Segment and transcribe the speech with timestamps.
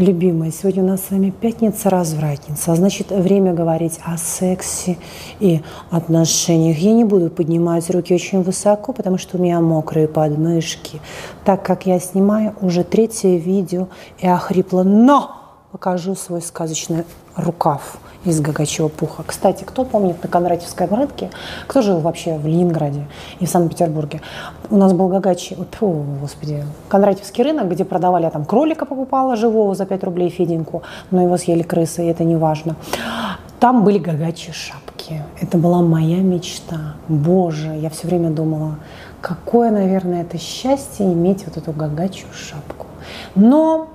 [0.00, 4.96] Любимая, сегодня у нас с вами пятница-развратница, а значит, время говорить о сексе
[5.40, 5.60] и
[5.90, 6.78] отношениях.
[6.78, 11.02] Я не буду поднимать руки очень высоко, потому что у меня мокрые подмышки,
[11.44, 15.36] так как я снимаю уже третье видео и охрипла, но
[15.70, 17.04] покажу свой сказочный
[17.36, 19.22] рукав из гагачьего пуха.
[19.26, 21.30] Кстати, кто помнит на Кондратьевской рынке,
[21.66, 23.06] кто жил вообще в Ленинграде
[23.38, 24.20] и в Санкт-Петербурге?
[24.70, 29.74] У нас был гагачий, о, господи, Кондратьевский рынок, где продавали, я там кролика покупала живого
[29.74, 32.76] за 5 рублей Феденьку, но его съели крысы, и это не важно.
[33.58, 35.22] Там были гагачьи шапки.
[35.40, 36.94] Это была моя мечта.
[37.08, 38.76] Боже, я все время думала,
[39.20, 42.86] какое, наверное, это счастье иметь вот эту гагачью шапку.
[43.34, 43.88] Но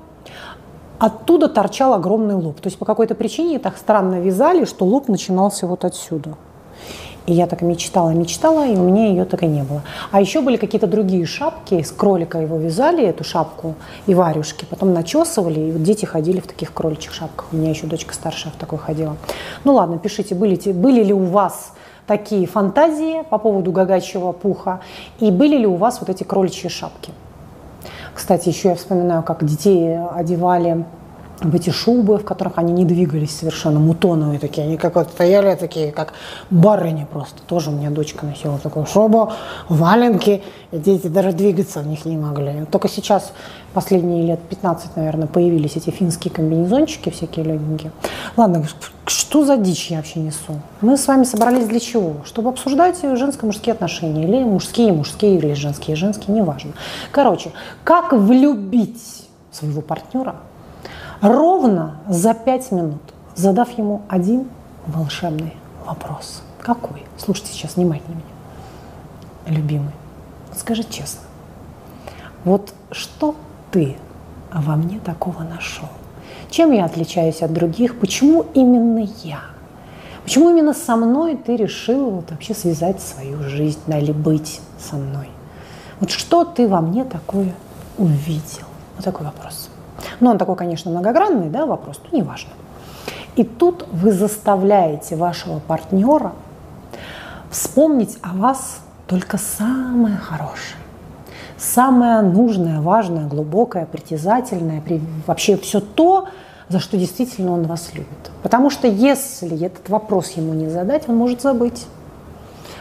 [0.99, 2.59] оттуда торчал огромный лоб.
[2.61, 6.35] То есть по какой-то причине так странно вязали, что лоб начинался вот отсюда.
[7.25, 9.81] И я так мечтала, мечтала, и у меня ее так и не было.
[10.11, 13.73] А еще были какие-то другие шапки, с кролика его вязали, эту шапку,
[14.05, 17.47] и варюшки, потом начесывали, и вот дети ходили в таких кроличьих шапках.
[17.51, 19.17] У меня еще дочка старшая в такой ходила.
[19.63, 21.73] Ну ладно, пишите, были, были ли у вас
[22.05, 24.81] такие фантазии по поводу гагачьего пуха,
[25.19, 27.11] и были ли у вас вот эти кроличьи шапки?
[28.15, 30.85] Кстати, еще я вспоминаю, как детей одевали
[31.41, 34.65] в эти шубы, в которых они не двигались совершенно, мутоновые такие.
[34.65, 36.13] Они как вот стояли такие, как
[36.49, 37.41] барыни просто.
[37.43, 39.31] Тоже у меня дочка носила такую шубу,
[39.67, 40.41] валенки,
[40.71, 42.65] и дети даже двигаться в них не могли.
[42.71, 43.33] Только сейчас,
[43.73, 47.91] последние лет 15, наверное, появились эти финские комбинезончики всякие легенькие.
[48.37, 48.65] Ладно,
[49.05, 50.61] что за дичь я вообще несу?
[50.81, 52.17] Мы с вами собрались для чего?
[52.25, 54.23] Чтобы обсуждать женско-мужские отношения.
[54.23, 56.71] Или мужские, мужские, или женские, женские, неважно.
[57.11, 57.51] Короче,
[57.83, 60.35] как влюбить своего партнера
[61.27, 63.01] ровно за пять минут,
[63.35, 64.47] задав ему один
[64.87, 65.53] волшебный
[65.85, 66.41] вопрос.
[66.61, 67.03] Какой?
[67.17, 69.57] Слушайте сейчас внимательно меня.
[69.57, 69.93] Любимый,
[70.55, 71.21] скажи честно,
[72.43, 73.35] вот что
[73.71, 73.95] ты
[74.51, 75.89] во мне такого нашел?
[76.49, 77.99] Чем я отличаюсь от других?
[77.99, 79.41] Почему именно я?
[80.23, 84.95] Почему именно со мной ты решил вот вообще связать свою жизнь, да, или быть со
[84.95, 85.29] мной?
[85.99, 87.53] Вот что ты во мне такое
[87.97, 88.65] увидел?
[88.95, 89.69] Вот такой вопрос.
[90.19, 92.51] Ну, он такой, конечно, многогранный, да, вопрос, но неважно.
[93.35, 96.33] И тут вы заставляете вашего партнера
[97.49, 100.77] вспомнить о вас только самое хорошее
[101.57, 104.81] самое нужное, важное, глубокое, притязательное,
[105.27, 106.27] вообще все то,
[106.69, 108.07] за что действительно он вас любит.
[108.43, 111.85] Потому что если этот вопрос ему не задать, он может забыть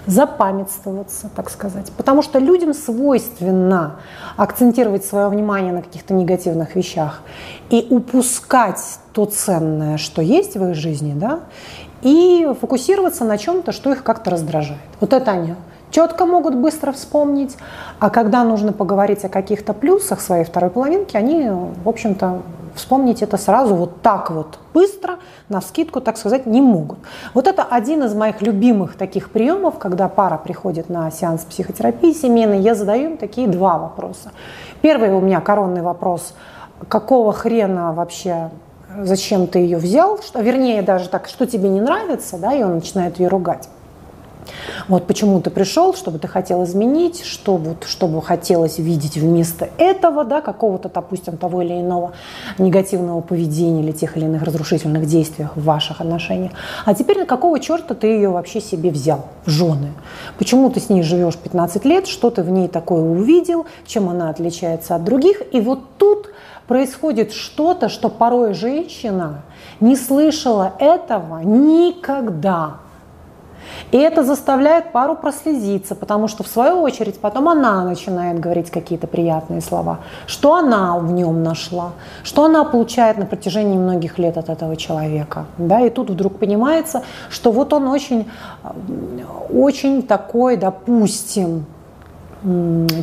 [0.07, 1.93] запамятствоваться, так сказать.
[1.97, 3.97] Потому что людям свойственно
[4.37, 7.23] акцентировать свое внимание на каких-то негативных вещах
[7.71, 8.83] и упускать
[9.13, 11.41] то ценное, что есть в их жизни, да,
[12.03, 14.81] и фокусироваться на чем-то, что их как-то раздражает.
[15.01, 15.55] Вот это они
[15.95, 17.57] четко могут быстро вспомнить,
[18.01, 22.43] а когда нужно поговорить о каких-то плюсах своей второй половинки, они, в общем-то,
[22.75, 25.17] вспомнить это сразу вот так вот быстро,
[25.49, 26.99] на скидку, так сказать, не могут.
[27.33, 32.61] Вот это один из моих любимых таких приемов, когда пара приходит на сеанс психотерапии семейной,
[32.61, 34.33] я задаю им такие два вопроса.
[34.81, 36.35] Первый у меня коронный вопрос,
[36.89, 38.51] какого хрена вообще
[39.03, 42.75] зачем ты ее взял, что, вернее даже так, что тебе не нравится, да, и он
[42.75, 43.69] начинает ее ругать.
[44.89, 50.25] Вот почему ты пришел, чтобы ты хотел изменить, что вот, чтобы хотелось видеть вместо этого,
[50.25, 52.13] да, какого-то, допустим, того или иного
[52.59, 56.53] негативного поведения или тех или иных разрушительных действий в ваших отношениях.
[56.85, 59.93] А теперь на какого черта ты ее вообще себе взял в жены?
[60.39, 64.31] Почему ты с ней живешь 15 лет, что ты в ней такое увидел, чем она
[64.31, 65.43] отличается от других?
[65.53, 66.31] И вот тут
[66.67, 69.43] происходит что-то, что порой женщина
[69.81, 72.84] не слышала этого никогда.
[73.93, 79.07] И это заставляет пару прослезиться, потому что в свою очередь потом она начинает говорить какие-то
[79.07, 81.93] приятные слова, что она в нем нашла,
[82.23, 85.47] что она получает на протяжении многих лет от этого человека.
[85.59, 85.81] Да?
[85.81, 88.29] И тут вдруг понимается, что вот он очень,
[89.53, 91.67] очень такой, допустим,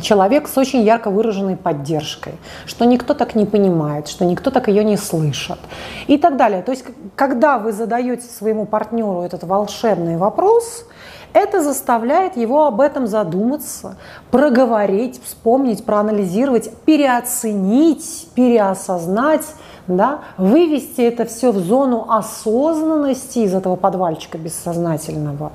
[0.02, 4.84] человек с очень ярко выраженной поддержкой, что никто так не понимает, что никто так ее
[4.84, 5.58] не слышит
[6.06, 6.62] и так далее.
[6.62, 6.84] То есть,
[7.16, 10.84] когда вы задаете своему партнеру этот волшебный вопрос,
[11.32, 13.96] это заставляет его об этом задуматься,
[14.30, 19.46] проговорить, вспомнить, проанализировать, переоценить, переосознать
[19.86, 25.52] да, вывести это все в зону осознанности из этого подвальчика бессознательного,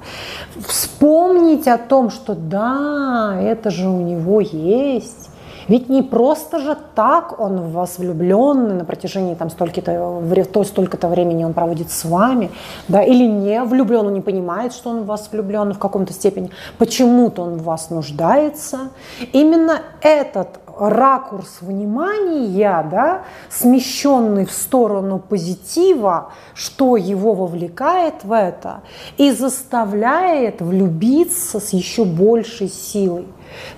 [0.67, 5.29] вспомнить о том, что да, это же у него есть,
[5.67, 11.43] ведь не просто же так он в вас влюблен на протяжении там столько-то, столько-то времени
[11.43, 12.51] он проводит с вами,
[12.87, 16.51] да, или не влюблен, он не понимает, что он в вас влюблен в каком-то степени,
[16.77, 18.91] почему-то он в вас нуждается.
[19.33, 28.81] Именно этот ракурс внимания, да, смещенный в сторону позитива, что его вовлекает в это
[29.17, 33.27] и заставляет влюбиться с еще большей силой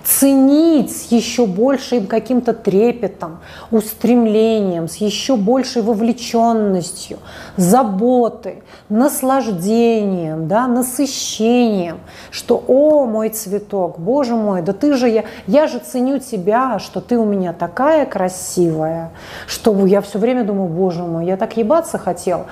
[0.03, 3.39] ценить с еще большим каким-то трепетом,
[3.71, 7.19] устремлением, с еще большей вовлеченностью,
[7.57, 11.99] заботой, наслаждением, да, насыщением,
[12.31, 17.01] что «О, мой цветок, боже мой, да ты же, я, я же ценю тебя, что
[17.01, 19.11] ты у меня такая красивая,
[19.47, 22.45] что я все время думаю, боже мой, я так ебаться хотел,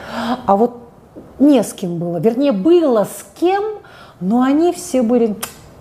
[0.46, 0.78] а вот
[1.40, 3.64] не с кем было, вернее, было с кем,
[4.20, 5.36] но они все были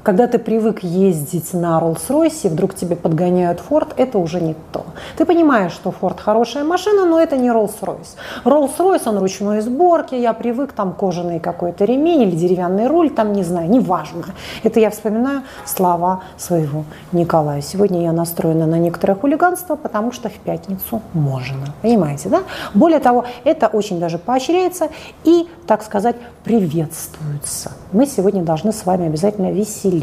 [0.07, 4.87] когда ты привык ездить на Rolls-Royce, вдруг тебе подгоняют Ford, это уже не то.
[5.17, 8.15] Ты понимаешь, что Ford хорошая машина, но это не Rolls-Royce.
[8.45, 13.43] Rolls-Royce, он ручной сборки, я привык, там кожаный какой-то ремень или деревянный руль, там не
[13.43, 14.27] знаю, неважно.
[14.63, 17.61] Это я вспоминаю слова своего Николая.
[17.61, 21.75] Сегодня я настроена на некоторое хулиганство, потому что в пятницу можно.
[21.83, 22.45] Понимаете, да?
[22.75, 24.89] Более того, это очень даже поощряется
[25.25, 26.15] и, так сказать,
[26.45, 27.73] приветствуется.
[27.91, 29.96] Мы сегодня должны с вами обязательно веселиться.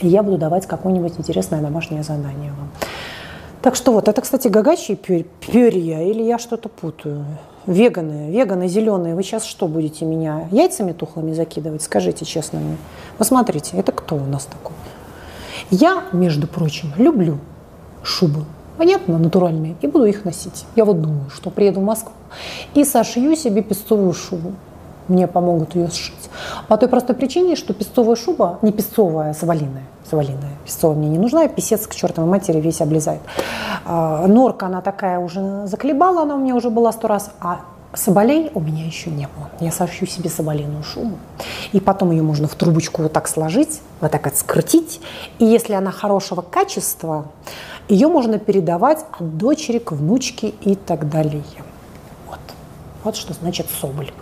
[0.00, 2.70] И я буду давать какое-нибудь интересное домашнее задание вам.
[3.62, 7.24] Так что вот, это, кстати, гагачьи перья или я что-то путаю?
[7.66, 11.82] Веганы, веганы зеленые, вы сейчас что будете меня яйцами тухлыми закидывать?
[11.82, 12.76] Скажите честно мне.
[13.18, 14.74] Посмотрите, это кто у нас такой?
[15.70, 17.38] Я, между прочим, люблю
[18.02, 18.44] шубы.
[18.78, 19.76] Понятно, натуральные.
[19.82, 20.64] И буду их носить.
[20.76, 22.12] Я вот думаю, что приеду в Москву
[22.74, 24.52] и сошью себе песцовую шубу
[25.08, 26.14] мне помогут ее сшить.
[26.68, 31.48] По той простой причине, что песцовая шуба, не песцовая, совалиная, совалиная, песцовая мне не нужна,
[31.48, 33.20] писец к чертовой матери весь облезает.
[33.84, 37.60] А, норка, она такая уже заколебала, она у меня уже была сто раз, а
[37.94, 39.50] Соболей у меня еще не было.
[39.60, 41.16] Я сошью себе соболиную шубу.
[41.72, 45.00] И потом ее можно в трубочку вот так сложить, вот так вот скрутить.
[45.38, 47.28] И если она хорошего качества,
[47.88, 51.42] ее можно передавать от дочери к внучке и так далее.
[52.28, 52.40] Вот.
[53.04, 54.12] Вот что значит соболь.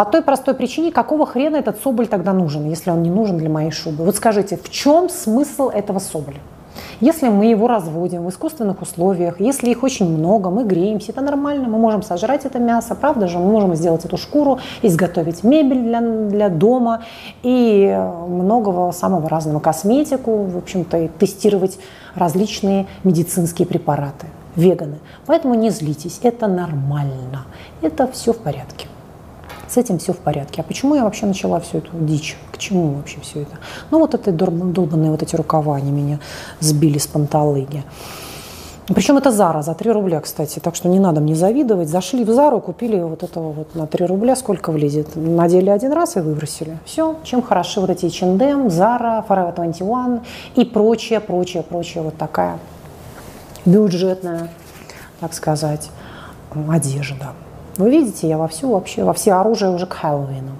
[0.00, 3.50] По той простой причине, какого хрена этот соболь тогда нужен, если он не нужен для
[3.50, 4.02] моей шубы?
[4.02, 6.38] Вот скажите, в чем смысл этого соболя?
[7.00, 11.68] Если мы его разводим в искусственных условиях, если их очень много, мы греемся, это нормально,
[11.68, 16.00] мы можем сожрать это мясо, правда же, мы можем сделать эту шкуру, изготовить мебель для,
[16.00, 17.02] для дома
[17.42, 17.94] и
[18.26, 21.78] многого самого разного косметику, в общем-то, и тестировать
[22.14, 24.28] различные медицинские препараты.
[24.56, 24.96] Веганы.
[25.26, 27.44] Поэтому не злитесь, это нормально,
[27.82, 28.88] это все в порядке
[29.70, 30.60] с этим все в порядке.
[30.60, 32.36] А почему я вообще начала всю эту дичь?
[32.52, 33.58] К чему вообще все это?
[33.90, 36.18] Ну вот эти долбанные вот эти рукава, они меня
[36.60, 37.84] сбили с панталыги.
[38.92, 41.88] Причем это Зара за 3 рубля, кстати, так что не надо мне завидовать.
[41.88, 45.14] Зашли в Зару, купили вот этого вот на 3 рубля, сколько влезет.
[45.14, 46.76] Надели один раз и выбросили.
[46.84, 50.22] Все, чем хороши вот эти H&M, Zara, Forever 21
[50.56, 52.02] и прочее, прочее, прочее.
[52.02, 52.58] Вот такая
[53.64, 54.50] бюджетная,
[55.20, 55.88] так сказать,
[56.68, 57.34] одежда.
[57.80, 60.52] Вы видите, я во всю вообще, во все оружие уже к Хэллоуину.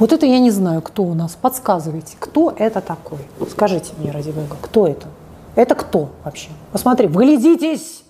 [0.00, 1.38] Вот это я не знаю, кто у нас.
[1.40, 3.20] Подсказывайте, кто это такой?
[3.48, 5.06] Скажите мне, ради бога, кто это?
[5.54, 6.48] Это кто вообще?
[6.72, 8.02] Посмотри, вглядитесь,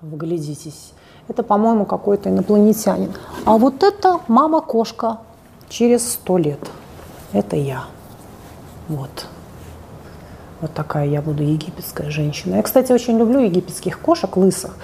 [0.00, 0.92] вглядитесь.
[1.28, 3.12] Это, по-моему, какой-то инопланетянин.
[3.44, 5.18] А вот это мама-кошка
[5.68, 6.58] через сто лет.
[7.32, 7.84] Это я.
[8.88, 9.28] Вот.
[10.60, 12.56] Вот такая я буду египетская женщина.
[12.56, 14.76] Я, кстати, очень люблю египетских кошек, лысых.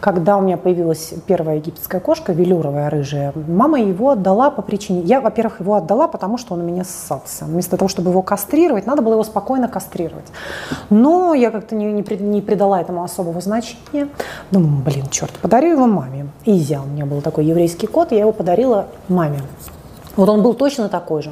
[0.00, 5.00] Когда у меня появилась первая египетская кошка, велюровая, рыжая, мама его отдала по причине...
[5.00, 7.46] Я, во-первых, его отдала, потому что он у меня ссался.
[7.46, 10.26] Вместо того, чтобы его кастрировать, надо было его спокойно кастрировать.
[10.90, 14.08] Но я как-то не, не, не придала этому особого значения.
[14.52, 16.28] Думаю, блин, черт, подарю его маме.
[16.44, 19.40] Изя у меня был такой еврейский кот, я его подарила маме.
[20.16, 21.30] Вот он был точно такой же.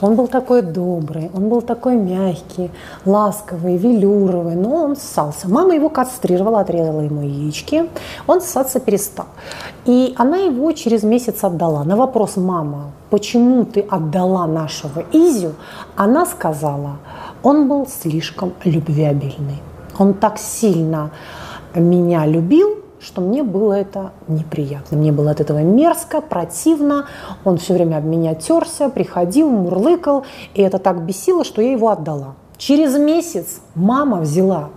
[0.00, 2.70] Он был такой добрый, он был такой мягкий,
[3.04, 5.48] ласковый, велюровый, но он ссался.
[5.48, 7.90] Мама его кастрировала, отрезала ему яички,
[8.26, 9.26] он ссаться перестал.
[9.84, 11.84] И она его через месяц отдала.
[11.84, 15.52] На вопрос «мама, почему ты отдала нашего Изю?»
[15.96, 16.96] она сказала,
[17.42, 19.60] он был слишком любвеобильный.
[19.98, 21.10] Он так сильно
[21.74, 24.96] меня любил, что мне было это неприятно.
[24.96, 27.06] Мне было от этого мерзко, противно.
[27.44, 30.24] Он все время об меня терся, приходил, мурлыкал.
[30.54, 32.34] И это так бесило, что я его отдала.
[32.56, 34.70] Через месяц мама взяла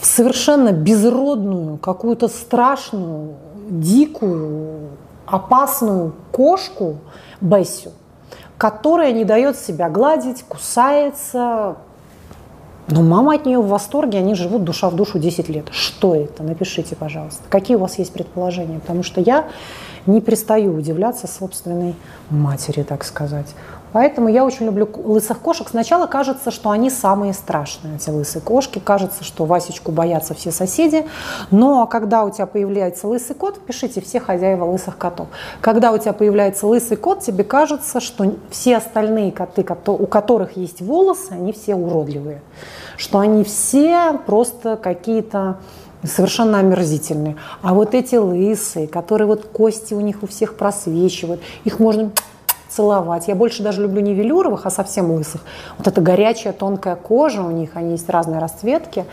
[0.00, 3.34] в совершенно безродную, какую-то страшную,
[3.68, 4.88] дикую,
[5.26, 6.96] опасную кошку
[7.42, 7.90] Бессю,
[8.56, 11.76] которая не дает себя гладить, кусается,
[12.90, 15.66] но мама от нее в восторге, они живут душа в душу 10 лет.
[15.70, 16.42] Что это?
[16.42, 17.42] Напишите, пожалуйста.
[17.48, 18.80] Какие у вас есть предположения?
[18.80, 19.48] Потому что я
[20.06, 21.94] не перестаю удивляться собственной
[22.30, 23.54] матери, так сказать.
[23.92, 25.68] Поэтому я очень люблю лысых кошек.
[25.68, 28.78] Сначала кажется, что они самые страшные, эти лысые кошки.
[28.78, 31.06] Кажется, что Васечку боятся все соседи.
[31.50, 35.28] Но когда у тебя появляется лысый кот, пишите все хозяева лысых котов.
[35.60, 40.80] Когда у тебя появляется лысый кот, тебе кажется, что все остальные коты, у которых есть
[40.80, 42.42] волосы, они все уродливые.
[42.96, 45.58] Что они все просто какие-то
[46.04, 47.36] совершенно омерзительные.
[47.62, 52.10] А вот эти лысые, которые вот кости у них у всех просвечивают, их можно
[52.70, 53.28] целовать.
[53.28, 55.42] Я больше даже люблю не велюровых, а совсем лысых.
[55.76, 59.04] Вот эта горячая тонкая кожа у них, они есть разные расцветки.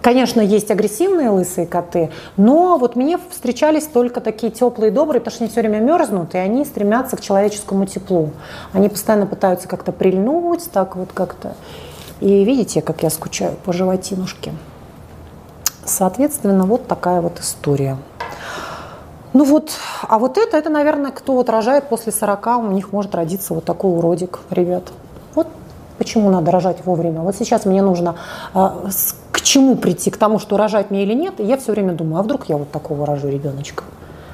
[0.00, 5.44] Конечно, есть агрессивные лысые коты, но вот мне встречались только такие теплые, добрые, потому что
[5.44, 8.30] они все время мерзнут, и они стремятся к человеческому теплу.
[8.72, 11.54] Они постоянно пытаются как-то прильнуть, так вот как-то.
[12.20, 14.52] И видите, как я скучаю по животинушке.
[15.84, 17.98] Соответственно, вот такая вот история.
[19.32, 19.70] Ну вот,
[20.08, 23.64] а вот это, это, наверное, кто вот рожает после 40, у них может родиться вот
[23.64, 24.84] такой уродик, ребят.
[25.34, 25.46] Вот
[25.98, 27.20] почему надо рожать вовремя.
[27.20, 28.16] Вот сейчас мне нужно
[28.54, 28.88] а,
[29.30, 32.20] к чему прийти, к тому, что рожать мне или нет, и я все время думаю,
[32.20, 33.84] а вдруг я вот такого рожу ребеночка?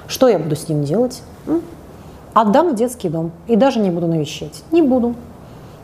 [0.08, 1.22] Что я буду с ним делать?
[2.32, 4.62] Отдам в детский дом и даже не буду навещать.
[4.70, 5.14] Не буду.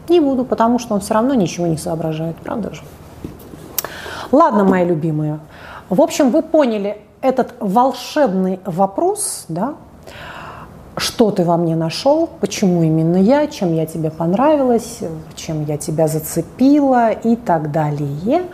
[0.08, 2.82] Не буду, потому что он все равно ничего не соображает, правда же?
[4.30, 5.38] Ладно, мои любимые.
[5.88, 9.74] В общем, вы поняли, этот волшебный вопрос, да,
[10.96, 14.98] что ты во мне нашел, почему именно я, чем я тебе понравилась,
[15.34, 17.10] чем я тебя зацепила?
[17.10, 18.44] и так далее,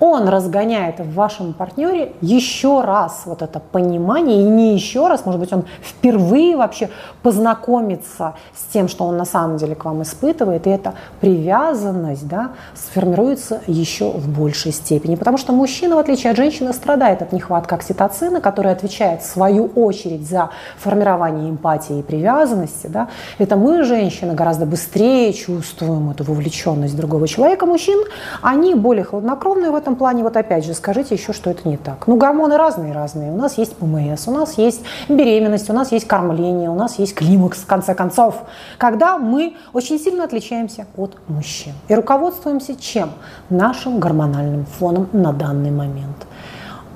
[0.00, 5.40] он разгоняет в вашем партнере еще раз вот это понимание, и не еще раз, может
[5.40, 6.88] быть, он впервые вообще
[7.22, 12.52] познакомится с тем, что он на самом деле к вам испытывает, и эта привязанность да,
[12.74, 15.16] сформируется еще в большей степени.
[15.16, 19.66] Потому что мужчина, в отличие от женщины, страдает от нехватки окситоцина, который отвечает в свою
[19.74, 22.86] очередь за формирование эмпатии и привязанности.
[22.86, 23.08] Да.
[23.38, 27.66] Это мы, женщины, гораздо быстрее чувствуем эту вовлеченность другого человека.
[27.66, 27.98] Мужчин,
[28.42, 31.78] они более хладнокровные в этом этом плане, вот опять же, скажите еще, что это не
[31.78, 32.06] так.
[32.06, 33.32] Ну, гормоны разные-разные.
[33.32, 37.14] У нас есть ПМС, у нас есть беременность, у нас есть кормление, у нас есть
[37.14, 38.42] климакс, в конце концов,
[38.76, 41.72] когда мы очень сильно отличаемся от мужчин.
[41.88, 43.12] И руководствуемся чем?
[43.48, 46.26] Нашим гормональным фоном на данный момент.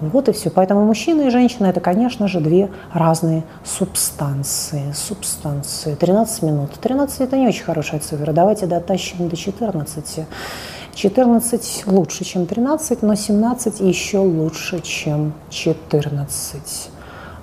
[0.02, 0.50] Вот и все.
[0.50, 4.92] Поэтому мужчина и женщина– это, конечно же, две разные субстанции.
[4.92, 5.94] Субстанции.
[5.94, 6.72] 13 минут.
[6.80, 8.32] 13– это не очень хорошая цифра.
[8.32, 10.26] Давайте дотащим до 14.
[10.94, 16.90] 14 лучше, чем 13, но 17 еще лучше, чем 14.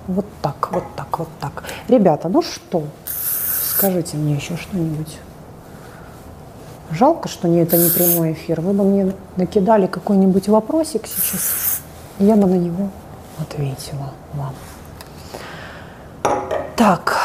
[0.06, 1.64] Вот так, вот так, вот так.
[1.88, 2.84] Ребята, ну что,
[3.74, 5.18] скажите мне еще что-нибудь.
[6.90, 8.60] Жалко, что не, это не прямой эфир.
[8.60, 11.80] Вы бы мне накидали какой-нибудь вопросик сейчас,
[12.18, 12.88] я бы на него
[13.38, 14.54] ответила вам.
[16.76, 17.18] Так,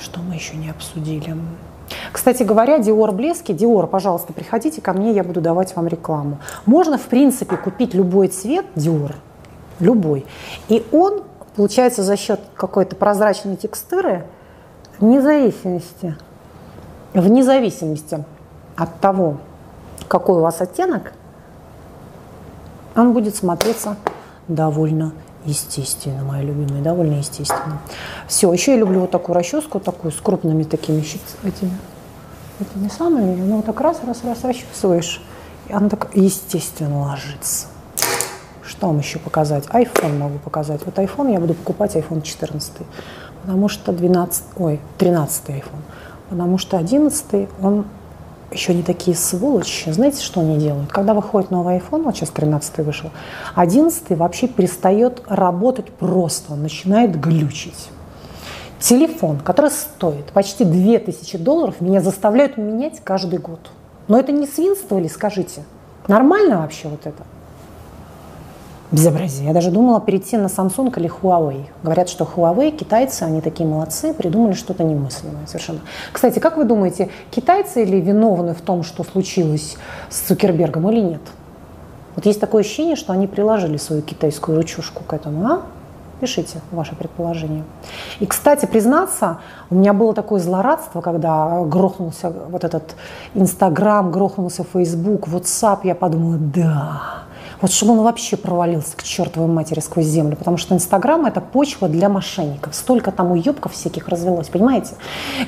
[0.00, 1.36] что мы еще не обсудили?
[2.20, 6.36] Кстати говоря, Dior блески, Dior, пожалуйста, приходите ко мне, я буду давать вам рекламу.
[6.66, 9.14] Можно, в принципе, купить любой цвет Dior,
[9.78, 10.26] любой,
[10.68, 11.22] и он,
[11.56, 14.26] получается, за счет какой-то прозрачной текстуры,
[14.98, 16.14] вне зависимости,
[17.14, 18.22] вне зависимости
[18.76, 19.38] от того,
[20.06, 21.14] какой у вас оттенок,
[22.96, 23.96] он будет смотреться
[24.46, 25.14] довольно
[25.46, 27.78] естественно, моя любимая, довольно естественно.
[28.28, 31.00] Все, еще я люблю вот такую расческу, такую с крупными такими
[32.60, 35.22] этими самое, ну вот так раз, раз, раз расчесываешь,
[35.68, 37.66] и она так естественно ложится.
[38.62, 39.66] Что вам еще показать?
[39.66, 40.80] iPhone могу показать.
[40.84, 42.72] Вот iPhone я буду покупать iPhone 14,
[43.42, 45.82] потому что 12, ой, 13 iPhone,
[46.28, 47.84] потому что 11 он
[48.52, 49.90] еще не такие сволочи.
[49.90, 50.90] Знаете, что они делают?
[50.90, 53.10] Когда выходит новый iPhone, вот сейчас 13 вышел,
[53.54, 57.90] 11 вообще перестает работать просто, он начинает глючить.
[58.80, 63.60] Телефон, который стоит почти 2000 долларов, меня заставляют менять каждый год.
[64.08, 65.64] Но это не свинство ли, скажите?
[66.08, 67.22] Нормально вообще вот это?
[68.90, 69.46] Безобразие.
[69.46, 71.66] Я даже думала перейти на Samsung или Huawei.
[71.82, 75.80] Говорят, что Huawei, китайцы, они такие молодцы, придумали что-то немыслимое совершенно.
[76.12, 79.76] Кстати, как вы думаете, китайцы или виновны в том, что случилось
[80.08, 81.20] с Цукербергом или нет?
[82.16, 85.62] Вот есть такое ощущение, что они приложили свою китайскую ручушку к этому, а?
[86.20, 87.64] Пишите ваше предположение.
[88.18, 89.38] И, кстати, признаться,
[89.70, 92.94] у меня было такое злорадство, когда грохнулся вот этот
[93.34, 95.80] Инстаграм, грохнулся Фейсбук, WhatsApp.
[95.84, 97.02] Я подумала, да,
[97.60, 101.88] Вот чтобы он вообще провалился к чертовой матери сквозь землю, потому что Инстаграм– это почва
[101.88, 102.74] для мошенников.
[102.74, 104.94] Столько там уебков всяких развелось, понимаете?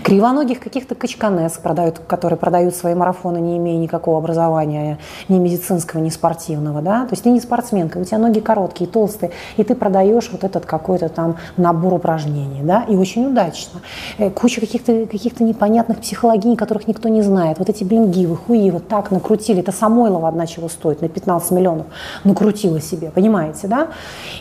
[0.03, 6.11] Кривоногих каких-то качканес, продают, которые продают свои марафоны, не имея никакого образования, ни медицинского, ни
[6.11, 7.07] спортивного, да?
[7.07, 10.67] То есть ты не спортсменка, у тебя ноги короткие, толстые, и ты продаешь вот этот
[10.67, 12.85] какой-то там набор упражнений, да?
[12.89, 13.81] И очень удачно.
[14.19, 17.59] Э, куча каких-то каких непонятных психологий, которых никто не знает.
[17.59, 19.61] Вот эти бенгивы, хуи, вот так накрутили.
[19.61, 21.87] Это Самойлова одна чего стоит на 15 миллионов
[22.25, 23.89] накрутила себе, понимаете, да?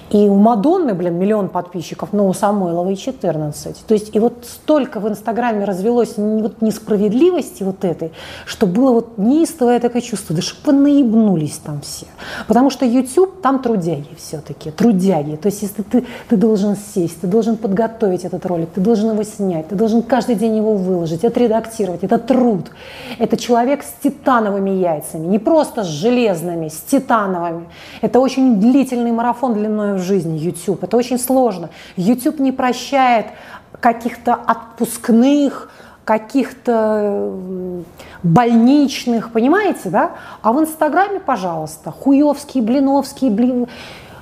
[0.10, 3.86] И у Мадонны, блин, миллион подписчиков, но у Самойловой 14.
[3.86, 8.12] То есть и вот столько в Инстаграме развелось вот несправедливости вот этой,
[8.46, 12.08] что было вот неистовое такое чувство, да чтобы наебнулись там все.
[12.48, 15.36] Потому что YouTube, там трудяги все-таки, трудяги.
[15.36, 19.24] То есть если ты, ты должен сесть, ты должен подготовить этот ролик, ты должен его
[19.24, 22.04] снять, ты должен каждый день его выложить, отредактировать.
[22.04, 22.72] Это труд.
[23.20, 27.51] Это человек с титановыми яйцами, не просто с железными, с титановыми.
[28.02, 30.84] Это очень длительный марафон длиной в жизни, YouTube.
[30.84, 31.70] Это очень сложно.
[31.96, 33.28] YouTube не прощает
[33.80, 35.70] каких-то отпускных,
[36.06, 37.34] каких-то
[38.24, 40.12] больничных, понимаете, да?
[40.42, 43.68] А в Инстаграме, пожалуйста, хуевские, блиновские, блин,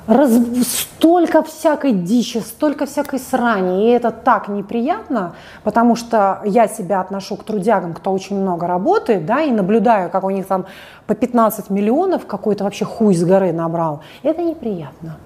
[0.10, 0.32] раз,
[0.64, 7.38] столько всякой дичи, столько всякой срани, и это так неприятно, потому что я себя отношу
[7.38, 10.66] к трудягам, кто очень много работает, да, и наблюдаю, как у них там
[11.08, 14.02] по 15 миллионов какой-то вообще хуй с горы набрал.
[14.24, 15.18] Это неприятно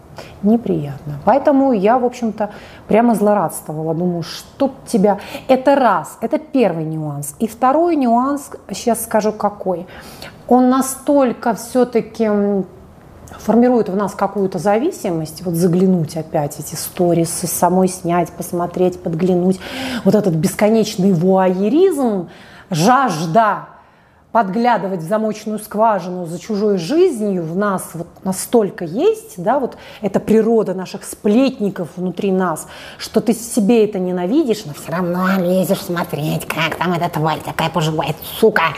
[0.43, 1.13] неприятно.
[1.25, 2.51] Поэтому я, в общем-то,
[2.87, 3.93] прямо злорадствовала.
[3.93, 5.19] Думаю, чтоб тебя...
[5.47, 7.35] Это раз, это первый нюанс.
[7.39, 9.87] И второй нюанс, сейчас скажу какой.
[10.47, 12.29] Он настолько все-таки
[13.39, 19.59] формирует в нас какую-то зависимость, вот заглянуть опять эти сторисы, самой снять, посмотреть, подглянуть,
[20.03, 22.29] вот этот бесконечный вуайеризм,
[22.69, 23.67] жажда
[24.33, 30.19] подглядывать в замочную скважину за чужой жизнью в нас вот настолько есть, да, вот эта
[30.19, 36.47] природа наших сплетников внутри нас, что ты себе это ненавидишь, но все равно лезешь смотреть,
[36.47, 38.73] как там эта тварь такая поживает, сука.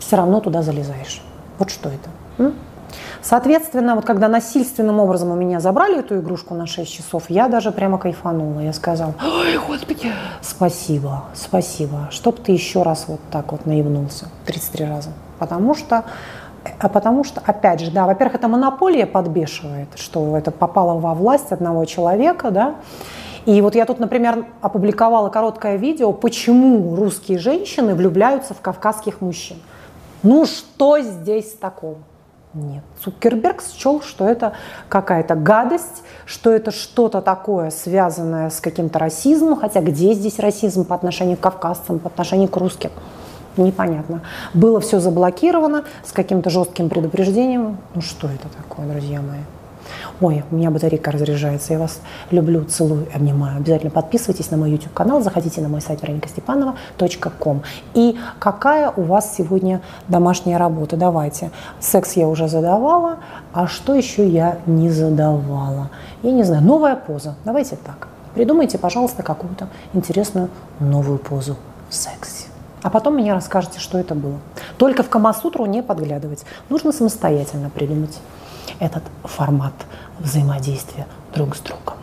[0.00, 1.22] Все равно туда залезаешь.
[1.58, 2.10] Вот что это.
[2.38, 2.54] М?
[3.22, 7.70] Соответственно, вот когда насильственным образом у меня забрали эту игрушку на 6 часов, я даже
[7.70, 8.60] прямо кайфанула.
[8.60, 14.86] Я сказала, ой, господи, спасибо, спасибо, чтоб ты еще раз вот так вот наебнулся 33
[14.86, 15.10] раза.
[15.38, 16.04] Потому что
[16.78, 21.50] а потому что, опять же, да, во-первых, это монополия подбешивает, что это попало во власть
[21.50, 22.76] одного человека, да,
[23.46, 29.56] и вот я тут, например, опубликовала короткое видео, почему русские женщины влюбляются в кавказских мужчин.
[30.22, 31.98] Ну что здесь такого?
[32.54, 32.82] Нет.
[33.02, 34.52] Цукерберг счел, что это
[34.90, 40.94] какая-то гадость, что это что-то такое, связанное с каким-то расизмом, хотя где здесь расизм по
[40.94, 42.90] отношению к кавказцам, по отношению к русским?
[43.56, 44.22] Непонятно.
[44.54, 47.78] Было все заблокировано с каким-то жестким предупреждением.
[47.94, 49.40] Ну что это такое, друзья мои?
[50.20, 51.72] Ой, у меня батарейка разряжается.
[51.72, 52.00] Я вас
[52.30, 53.58] люблю, целую, обнимаю.
[53.58, 57.62] Обязательно подписывайтесь на мой YouTube-канал, заходите на мой сайт вероникастепанова.ком.
[57.94, 60.96] И какая у вас сегодня домашняя работа?
[60.96, 61.50] Давайте.
[61.80, 63.18] Секс я уже задавала,
[63.52, 65.90] а что еще я не задавала?
[66.22, 67.34] Я не знаю, новая поза.
[67.44, 68.08] Давайте так.
[68.34, 70.48] Придумайте, пожалуйста, какую-то интересную
[70.80, 71.56] новую позу
[71.90, 72.46] в сексе.
[72.82, 74.38] А потом мне расскажете, что это было.
[74.76, 76.44] Только в Камасутру не подглядывать.
[76.68, 78.18] Нужно самостоятельно придумать
[78.80, 79.74] этот формат
[80.18, 82.01] взаимодействия друг с другом.